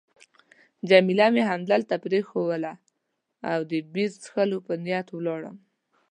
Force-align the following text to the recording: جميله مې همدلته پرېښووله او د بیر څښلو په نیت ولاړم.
جميله 0.89 1.27
مې 1.33 1.43
همدلته 1.51 1.95
پرېښووله 2.05 2.71
او 3.51 3.59
د 3.71 3.71
بیر 3.93 4.11
څښلو 4.21 4.57
په 4.67 4.73
نیت 4.85 5.07
ولاړم. 5.11 5.55